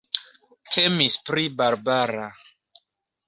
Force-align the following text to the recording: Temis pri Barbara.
Temis 0.75 1.17
pri 1.29 1.45
Barbara. 1.59 2.25